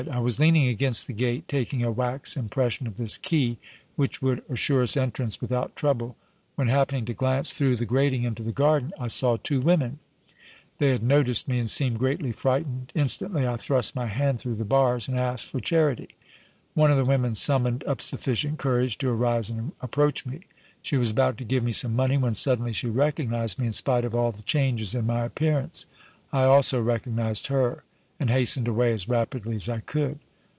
[0.09, 3.59] I was leaning against the gate, taking a wax impression of this key,
[3.95, 6.15] which would assure us entrance without trouble,
[6.55, 9.99] when, happening to glance through the grating into the garden, I saw two women;
[10.79, 12.91] they had noticed me and seemed greatly frightened.
[12.95, 16.09] Instantly I thrust my hand through the bars and asked for charity.
[16.73, 20.39] One of the women summoned up sufficient courage to arise and approach me;
[20.81, 24.03] she was about to give me some money, when suddenly she recognized me in spite
[24.03, 25.85] of all the changes in my appearance.
[26.33, 27.83] I also recognized her
[28.19, 30.19] and hastened away as rapidly as I could."